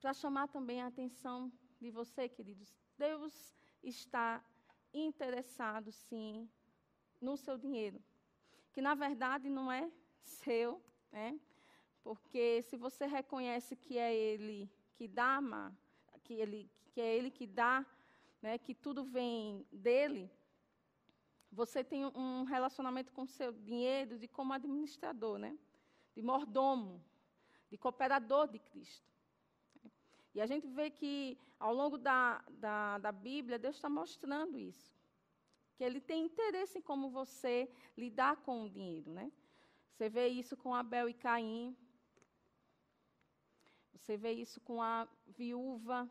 [0.01, 4.45] para chamar também a atenção de você, queridos, Deus está
[4.93, 6.51] interessado, sim,
[7.21, 8.03] no seu dinheiro.
[8.73, 9.89] Que, na verdade, não é
[10.25, 11.39] seu, né?
[12.03, 15.41] Porque se você reconhece que é Ele que dá,
[16.31, 17.85] que, ele, que é Ele que dá,
[18.41, 18.57] né?
[18.57, 20.31] que tudo vem dele,
[21.51, 25.59] você tem um relacionamento com o seu dinheiro de como administrador, né?
[26.15, 27.05] De mordomo,
[27.69, 29.11] de cooperador de Cristo.
[30.33, 34.95] E a gente vê que, ao longo da, da, da Bíblia, Deus está mostrando isso.
[35.75, 39.33] Que Ele tem interesse em como você lidar com o dinheiro, né?
[39.91, 41.77] Você vê isso com Abel e Caim.
[43.97, 46.09] Você vê isso com a viúva,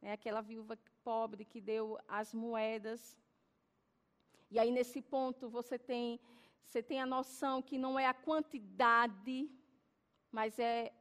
[0.00, 0.12] né?
[0.12, 3.16] aquela viúva pobre que deu as moedas
[4.50, 6.18] e aí, nesse ponto, você tem,
[6.64, 9.50] você tem a noção que não é a quantidade,
[10.32, 10.92] mas é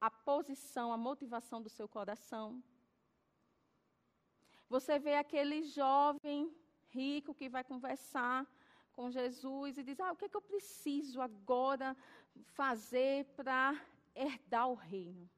[0.00, 2.62] a posição, a motivação do seu coração.
[4.68, 6.52] Você vê aquele jovem
[6.88, 8.44] rico que vai conversar
[8.90, 11.96] com Jesus e diz: Ah, o que, é que eu preciso agora
[12.58, 13.80] fazer para
[14.16, 15.30] herdar o reino?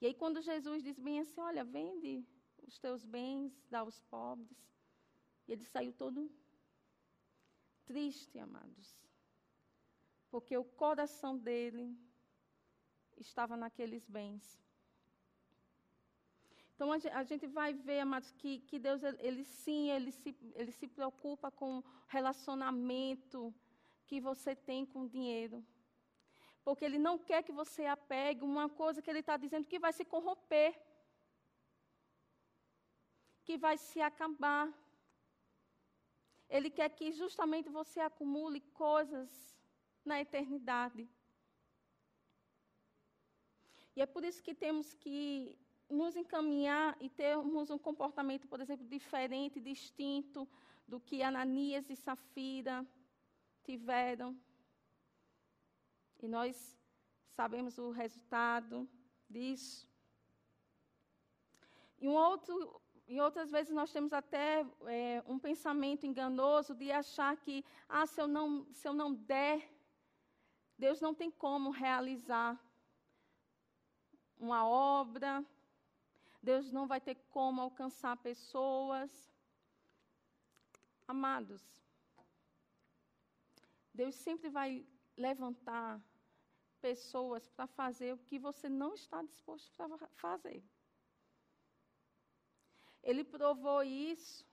[0.00, 2.24] E aí, quando Jesus diz bem assim: Olha, vende
[2.66, 4.58] os teus bens, dá aos pobres.
[5.46, 6.30] E ele saiu todo
[7.84, 9.06] triste, amados.
[10.30, 11.96] Porque o coração dele
[13.16, 14.60] estava naqueles bens.
[16.74, 20.86] Então a gente vai ver, amados, que, que Deus, ele sim, ele se, ele se
[20.86, 23.54] preocupa com o relacionamento
[24.04, 25.64] que você tem com o dinheiro.
[26.66, 29.92] Porque ele não quer que você apegue uma coisa que ele está dizendo que vai
[29.92, 30.70] se corromper,
[33.44, 34.64] que vai se acabar.
[36.48, 39.30] Ele quer que justamente você acumule coisas
[40.04, 41.08] na eternidade.
[43.94, 45.56] E é por isso que temos que
[45.88, 50.48] nos encaminhar e termos um comportamento, por exemplo, diferente, distinto
[50.86, 52.84] do que Ananias e Safira
[53.62, 54.36] tiveram.
[56.22, 56.78] E nós
[57.34, 58.88] sabemos o resultado
[59.28, 59.88] disso.
[61.98, 67.36] E um outro e outras vezes nós temos até é, um pensamento enganoso de achar
[67.36, 69.72] que, ah, se eu, não, se eu não der,
[70.76, 72.60] Deus não tem como realizar
[74.36, 75.44] uma obra,
[76.42, 79.10] Deus não vai ter como alcançar pessoas.
[81.06, 81.62] Amados,
[83.94, 84.84] Deus sempre vai
[85.16, 86.00] levantar
[86.80, 90.62] pessoas para fazer o que você não está disposto para fazer.
[93.02, 94.44] Ele provou isso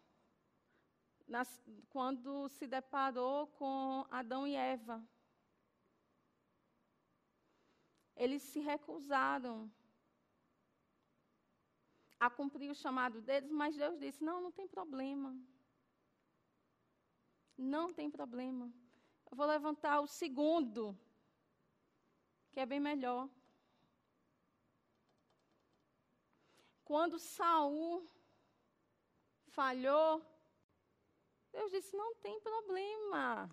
[1.27, 1.49] nas,
[1.89, 5.03] quando se deparou com Adão e Eva.
[8.15, 9.71] Eles se recusaram
[12.19, 15.35] a cumprir o chamado deles, mas Deus disse: não, não tem problema.
[17.57, 18.71] Não tem problema.
[19.33, 20.95] Eu vou levantar o segundo,
[22.51, 23.27] que é bem melhor.
[26.85, 28.07] Quando Saul
[29.47, 30.23] falhou.
[31.51, 33.49] Deus disse: não tem problema.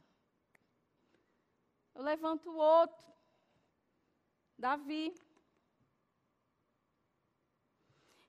[1.94, 3.14] Eu levanto o outro.
[4.58, 5.14] Davi.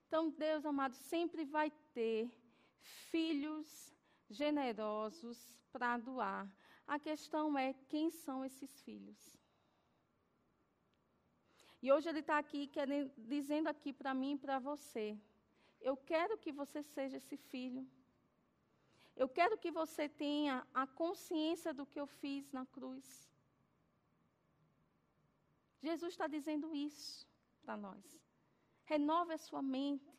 [0.06, 2.32] Então, Deus amado, sempre vai ter
[3.10, 3.94] filhos
[4.30, 5.38] generosos
[5.70, 6.50] para doar.
[6.86, 9.38] A questão é quem são esses filhos.
[11.80, 15.18] E hoje ele está aqui querendo, dizendo aqui para mim e para você:
[15.80, 17.86] eu quero que você seja esse filho.
[19.16, 23.06] Eu quero que você tenha a consciência do que eu fiz na cruz.
[25.82, 27.26] Jesus está dizendo isso
[27.62, 28.04] para nós.
[28.84, 30.10] Renove a sua mente.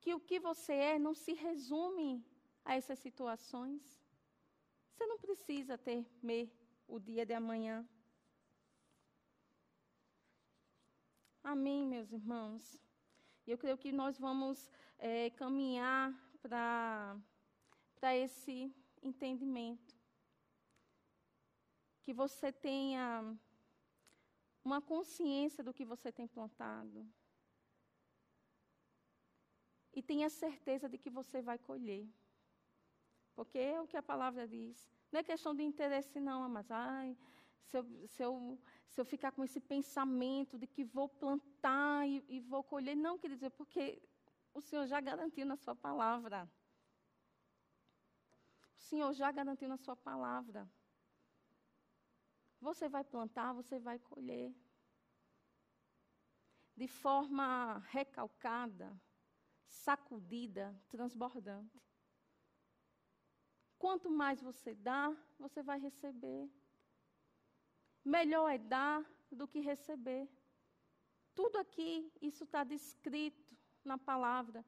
[0.00, 2.24] Que o que você é não se resume
[2.64, 4.03] a essas situações.
[4.94, 6.48] Você não precisa temer
[6.86, 7.86] o dia de amanhã.
[11.42, 12.80] Amém, meus irmãos.
[13.44, 18.72] Eu creio que nós vamos é, caminhar para esse
[19.02, 19.98] entendimento.
[22.04, 23.36] Que você tenha
[24.64, 27.04] uma consciência do que você tem plantado.
[29.92, 32.08] E tenha certeza de que você vai colher.
[33.34, 34.88] Porque é o que a palavra diz.
[35.10, 37.16] Não é questão de interesse, não, mas ai,
[37.64, 38.58] se eu, se eu,
[38.88, 42.96] se eu ficar com esse pensamento de que vou plantar e, e vou colher.
[42.96, 44.02] Não, quer dizer, porque
[44.52, 46.48] o Senhor já garantiu na sua palavra.
[48.76, 50.70] O Senhor já garantiu na sua palavra.
[52.60, 54.54] Você vai plantar, você vai colher.
[56.76, 59.00] De forma recalcada,
[59.66, 61.83] sacudida, transbordante.
[63.84, 66.50] Quanto mais você dá, você vai receber.
[68.02, 70.26] Melhor é dar do que receber.
[71.34, 73.54] Tudo aqui, isso está descrito
[73.84, 74.64] na palavra.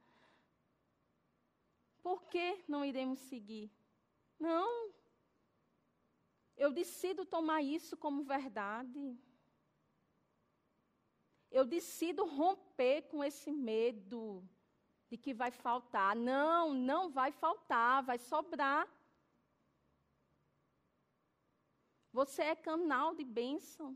[2.02, 3.70] Por que não iremos seguir?
[4.38, 4.92] Não,
[6.54, 9.18] eu decido tomar isso como verdade.
[11.50, 14.46] Eu decido romper com esse medo
[15.08, 16.14] de que vai faltar.
[16.14, 18.86] Não, não vai faltar, vai sobrar.
[22.18, 23.88] Você é canal de bênção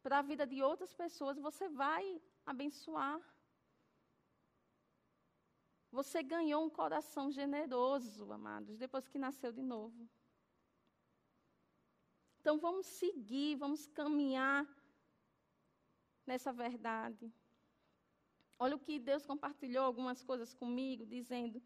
[0.00, 2.04] para a vida de outras pessoas, você vai
[2.46, 3.20] abençoar.
[5.90, 10.08] Você ganhou um coração generoso, amados, depois que nasceu de novo.
[12.38, 14.62] Então vamos seguir, vamos caminhar
[16.24, 17.32] nessa verdade.
[18.60, 21.60] Olha o que Deus compartilhou algumas coisas comigo, dizendo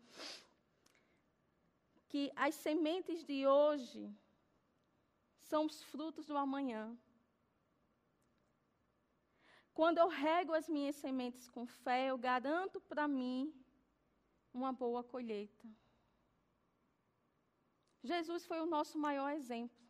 [2.09, 4.03] que as sementes de hoje
[5.49, 6.97] são os frutos do amanhã.
[9.73, 13.55] Quando eu rego as minhas sementes com fé, eu garanto para mim
[14.53, 15.67] uma boa colheita.
[18.03, 19.83] Jesus foi o nosso maior exemplo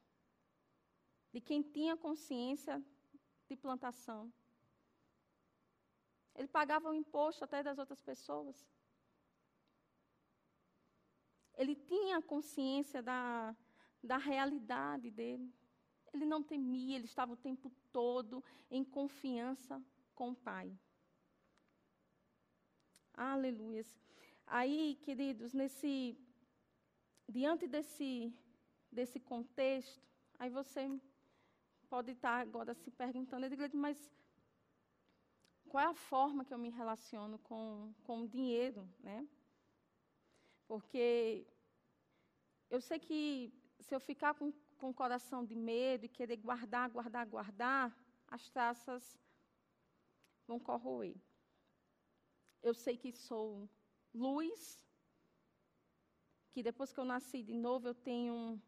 [1.33, 2.83] de quem tinha consciência
[3.49, 4.33] de plantação.
[6.35, 8.57] Ele pagava o imposto até das outras pessoas.
[11.55, 13.57] Ele tinha consciência da,
[14.03, 15.53] da realidade dele.
[16.13, 19.83] Ele não temia, ele estava o tempo todo em confiança
[20.15, 20.77] com o Pai.
[23.13, 23.85] Aleluia.
[24.47, 26.17] Aí, queridos, nesse
[27.29, 28.33] diante desse
[28.91, 30.01] desse contexto,
[30.39, 30.89] aí você
[31.91, 34.11] pode estar agora se perguntando, mas
[35.69, 39.29] qual é a forma que eu me relaciono com, com o dinheiro, né?
[40.67, 41.47] Porque
[42.71, 46.91] eu sei que se eu ficar com, com o coração de medo e querer guardar,
[46.91, 47.97] guardar, guardar,
[48.29, 49.19] as traças
[50.47, 51.17] vão corroer.
[52.63, 53.69] Eu sei que sou
[54.13, 54.85] luz,
[56.51, 58.61] que depois que eu nasci de novo eu tenho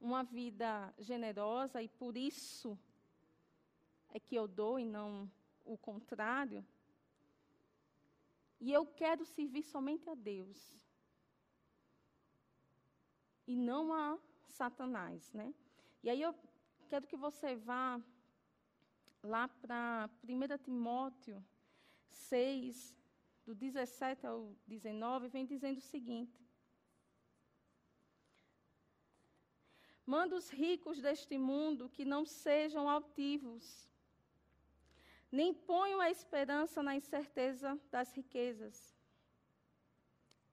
[0.00, 2.78] uma vida generosa e por isso
[4.08, 5.30] é que eu dou e não
[5.64, 6.64] o contrário.
[8.60, 10.76] E eu quero servir somente a Deus.
[13.52, 15.52] E não a Satanás, né?
[16.04, 16.32] E aí eu
[16.88, 18.00] quero que você vá
[19.24, 21.44] lá para 1 Timóteo
[22.10, 22.96] 6,
[23.44, 26.40] do 17 ao 19, vem dizendo o seguinte:
[30.06, 33.90] Manda os ricos deste mundo que não sejam altivos,
[35.32, 38.96] nem ponham a esperança na incerteza das riquezas,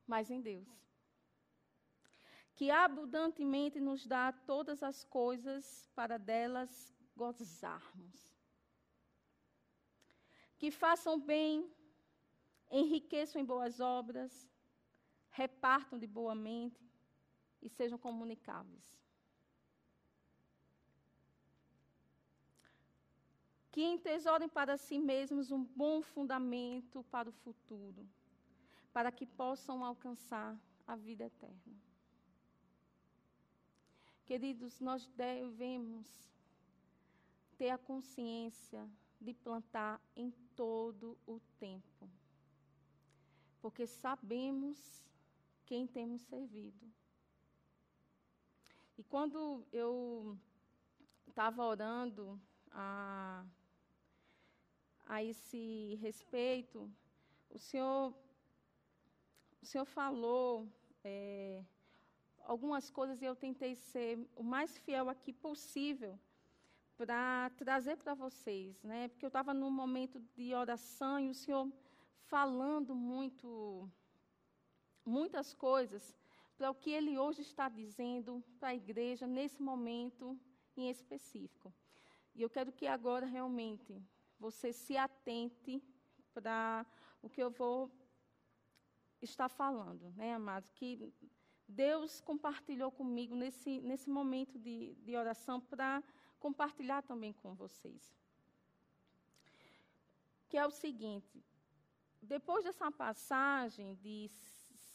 [0.07, 0.86] mas em Deus,
[2.57, 8.35] que abundantemente nos dá todas as coisas para delas gozarmos.
[10.57, 11.71] Que façam bem,
[12.71, 14.49] enriqueçam em boas obras,
[15.29, 16.83] repartam de boa mente
[17.61, 18.97] e sejam comunicáveis.
[23.71, 28.09] que entesorem para si mesmos um bom fundamento para o futuro,
[28.91, 31.86] para que possam alcançar a vida eterna.
[34.27, 36.05] Queridos, nós devemos
[37.57, 38.85] ter a consciência
[39.21, 42.09] de plantar em todo o tempo,
[43.61, 45.01] porque sabemos
[45.65, 46.91] quem temos servido.
[48.97, 50.37] E quando eu
[51.25, 52.37] estava orando
[52.69, 53.45] a,
[55.05, 56.91] a esse respeito,
[57.49, 58.13] o Senhor,
[59.61, 60.67] o Senhor falou
[61.01, 61.63] é,
[62.47, 66.17] algumas coisas e eu tentei ser o mais fiel aqui possível
[66.95, 69.09] para trazer para vocês, né?
[69.09, 71.69] Porque eu estava num momento de oração e o Senhor
[72.21, 73.91] falando muito,
[75.05, 76.15] muitas coisas
[76.57, 80.39] para o que Ele hoje está dizendo para a igreja nesse momento
[80.75, 81.71] em específico.
[82.33, 84.01] E eu quero que agora realmente
[84.39, 85.83] você se atente
[86.33, 86.85] para
[87.21, 87.91] o que eu vou
[89.21, 90.71] estar falando, né, amados?
[90.71, 91.13] Que
[91.67, 96.01] Deus compartilhou comigo nesse, nesse momento de, de oração para
[96.39, 98.15] compartilhar também com vocês.
[100.47, 101.43] Que é o seguinte:
[102.21, 104.29] depois dessa passagem de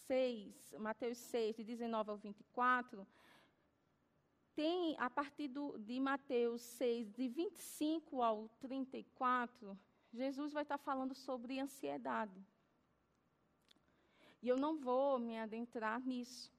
[0.07, 3.07] 6, Mateus 6, de 19 ao 24,
[4.55, 9.79] tem, a partir do, de Mateus 6, de 25 ao 34,
[10.13, 12.39] Jesus vai estar falando sobre ansiedade.
[14.43, 16.52] E eu não vou me adentrar nisso.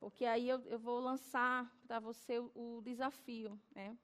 [0.00, 3.60] Porque aí eu, eu vou lançar para você o, desafio.
[3.74, 3.96] Né?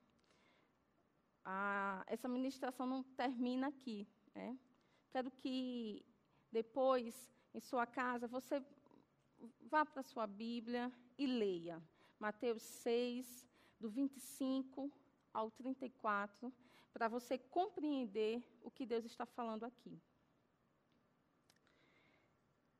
[1.42, 4.06] A, essa ministração não termina aqui.
[4.34, 4.58] Né?
[5.10, 6.04] Quero que
[6.52, 8.62] depois, em sua casa, você
[9.62, 11.82] vá para a sua Bíblia e leia.
[12.18, 13.48] Mateus 6,
[13.80, 14.92] do 25
[15.32, 16.52] ao 34,
[16.92, 19.98] para você compreender o que Deus está falando aqui.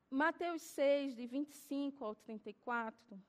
[0.09, 3.21] Mateus 6, de 25 ao 34,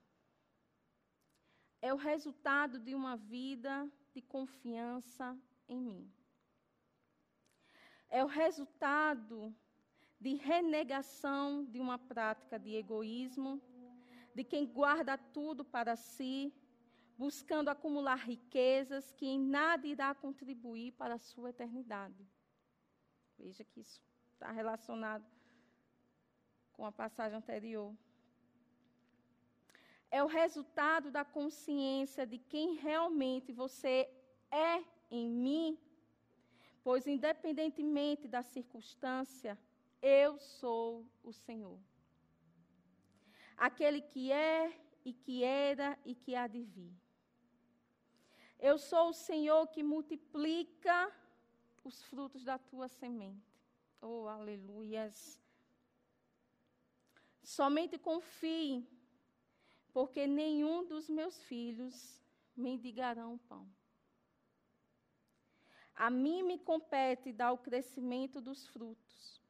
[1.82, 5.36] é o resultado de uma vida de confiança
[5.68, 6.12] em mim.
[8.08, 9.52] É o resultado
[10.20, 13.60] de renegação de uma prática de egoísmo,
[14.32, 16.54] de quem guarda tudo para si,
[17.16, 22.24] buscando acumular riquezas que em nada irá contribuir para a sua eternidade.
[23.36, 24.00] Veja que isso
[24.32, 25.37] está relacionado
[26.78, 27.92] com a passagem anterior.
[30.16, 34.08] É o resultado da consciência de quem realmente você
[34.48, 35.76] é em mim,
[36.84, 39.58] pois, independentemente da circunstância,
[40.00, 41.76] eu sou o Senhor.
[43.56, 44.72] Aquele que é
[45.04, 46.94] e que era e que há de vir.
[48.60, 51.12] Eu sou o Senhor que multiplica
[51.82, 53.52] os frutos da tua semente.
[54.00, 55.40] Oh, aleluias.
[57.48, 58.86] Somente confie,
[59.90, 62.22] porque nenhum dos meus filhos
[62.54, 63.66] mendigarão pão.
[65.94, 69.40] A mim me compete dar o crescimento dos frutos.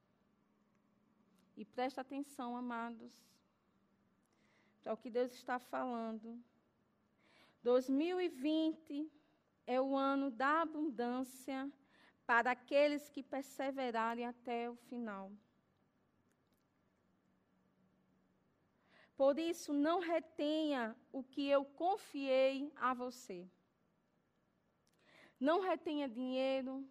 [1.57, 3.13] E presta atenção, amados,
[4.85, 6.41] para o que Deus está falando.
[7.65, 9.11] 2020
[9.67, 11.69] é o ano da abundância
[12.25, 15.33] para aqueles que perseverarem até o final.
[19.19, 23.51] Por isso, não retenha o que eu confiei a você.
[25.41, 26.89] Não retenha dinheiro,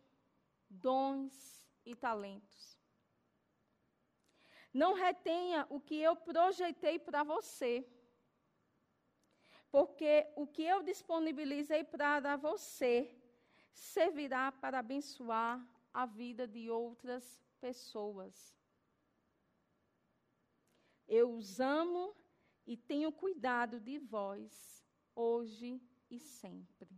[0.69, 2.77] dons e talentos.
[4.73, 7.87] Não retenha o que eu projetei para você.
[9.71, 12.93] Porque o que eu disponibilizei para você
[13.71, 18.56] servirá para abençoar a vida de outras pessoas.
[21.07, 22.13] Eu os amo
[22.65, 24.85] e tenho cuidado de vós,
[25.15, 26.89] hoje e sempre.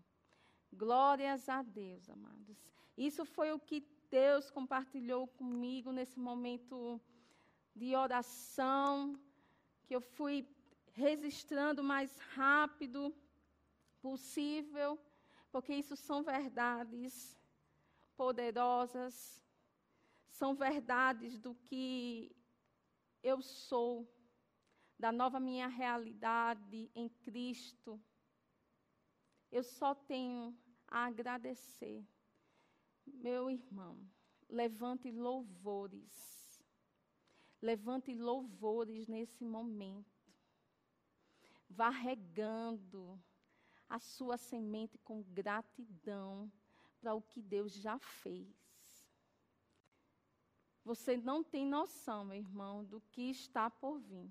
[0.73, 2.57] Glórias a Deus, amados.
[2.97, 6.99] Isso foi o que Deus compartilhou comigo nesse momento
[7.75, 9.19] de oração,
[9.85, 10.47] que eu fui
[10.93, 13.15] registrando o mais rápido
[14.01, 14.99] possível,
[15.51, 17.37] porque isso são verdades
[18.17, 19.41] poderosas,
[20.27, 22.35] são verdades do que
[23.23, 24.07] eu sou,
[24.97, 28.01] da nova minha realidade em Cristo,
[29.51, 30.57] eu só tenho
[30.87, 32.05] a agradecer.
[33.05, 33.99] Meu irmão,
[34.47, 36.61] levante louvores.
[37.61, 40.19] Levante louvores nesse momento.
[41.69, 43.21] Vá regando
[43.87, 46.51] a sua semente com gratidão
[46.99, 48.68] para o que Deus já fez.
[50.83, 54.29] Você não tem noção, meu irmão, do que está por vir.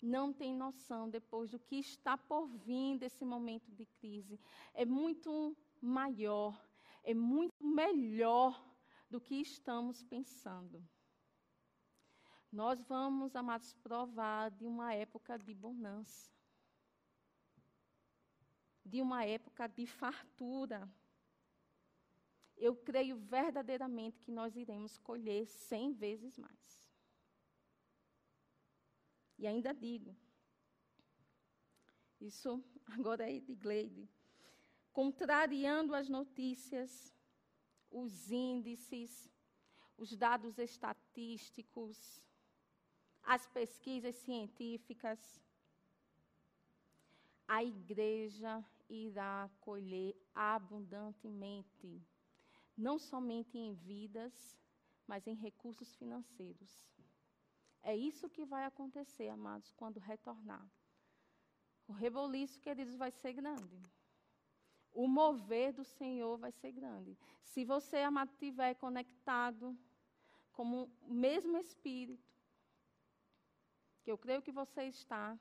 [0.00, 4.40] Não tem noção depois do que está por vir desse momento de crise.
[4.72, 6.58] É muito maior,
[7.02, 8.64] é muito melhor
[9.10, 10.82] do que estamos pensando.
[12.52, 16.32] Nós vamos, amados, provar de uma época de bonança,
[18.84, 20.90] de uma época de fartura.
[22.60, 26.92] Eu creio verdadeiramente que nós iremos colher cem vezes mais.
[29.38, 30.14] E ainda digo,
[32.20, 34.06] isso agora é de Gleide,
[34.92, 37.16] contrariando as notícias,
[37.90, 39.32] os índices,
[39.96, 42.22] os dados estatísticos,
[43.22, 45.18] as pesquisas científicas,
[47.48, 52.02] a igreja irá colher abundantemente,
[52.80, 54.32] não somente em vidas,
[55.06, 56.72] mas em recursos financeiros.
[57.82, 60.66] É isso que vai acontecer, amados, quando retornar.
[61.86, 63.78] O reboliço, queridos, vai ser grande.
[64.92, 67.16] O mover do Senhor vai ser grande.
[67.42, 69.76] Se você, amado, estiver conectado
[70.52, 72.30] como o mesmo Espírito,
[74.02, 75.38] que eu creio que você está,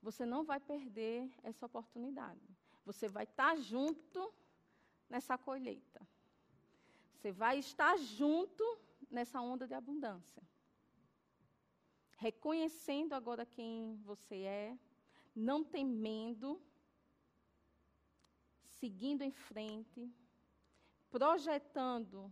[0.00, 2.46] você não vai perder essa oportunidade.
[2.84, 4.32] Você vai estar junto
[5.08, 6.06] nessa colheita.
[7.24, 8.62] Você vai estar junto
[9.10, 10.42] nessa onda de abundância.
[12.18, 14.78] Reconhecendo agora quem você é,
[15.34, 16.60] não temendo,
[18.78, 20.12] seguindo em frente,
[21.10, 22.30] projetando,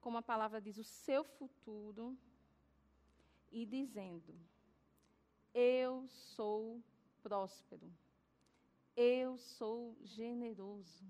[0.00, 2.18] como a palavra diz, o seu futuro
[3.52, 4.34] e dizendo:
[5.54, 6.82] Eu sou
[7.22, 7.88] próspero,
[8.96, 11.06] eu sou generoso,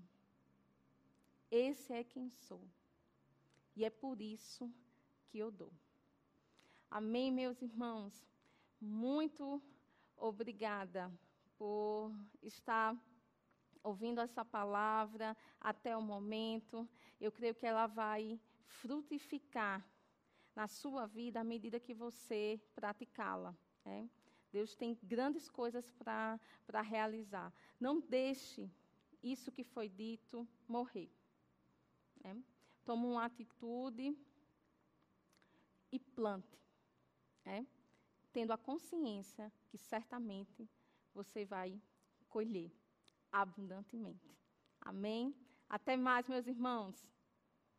[1.51, 2.61] esse é quem sou,
[3.75, 4.71] e é por isso
[5.27, 5.71] que eu dou.
[6.89, 8.25] Amém, meus irmãos?
[8.79, 9.61] Muito
[10.15, 11.11] obrigada
[11.57, 12.95] por estar
[13.83, 16.87] ouvindo essa palavra até o momento.
[17.19, 19.85] Eu creio que ela vai frutificar
[20.55, 23.55] na sua vida à medida que você praticá-la.
[23.85, 24.09] Né?
[24.51, 27.53] Deus tem grandes coisas para realizar.
[27.79, 28.69] Não deixe
[29.21, 31.11] isso que foi dito morrer.
[32.33, 32.43] Né?
[32.83, 34.17] Tome uma atitude
[35.91, 36.59] e plante.
[37.45, 37.65] Né?
[38.31, 40.69] Tendo a consciência que certamente
[41.13, 41.81] você vai
[42.29, 42.71] colher
[43.31, 44.37] abundantemente.
[44.81, 45.35] Amém?
[45.69, 47.07] Até mais, meus irmãos.